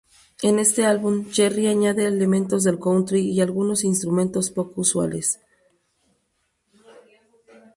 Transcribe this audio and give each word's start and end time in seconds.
En 0.41 0.57
este 0.57 0.83
álbum, 0.87 1.29
Jerry 1.29 1.67
añade 1.67 2.07
elementos 2.07 2.63
del 2.63 2.79
country 2.79 3.19
y 3.19 3.39
algunos 3.39 3.83
instrumentos 3.83 4.49
poco 4.49 4.81
usuales. 4.81 5.39